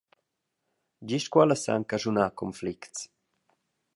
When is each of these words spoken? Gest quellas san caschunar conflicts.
Gest 1.11 1.29
quellas 1.35 1.65
san 1.67 1.85
caschunar 1.93 2.27
conflicts. 2.43 3.07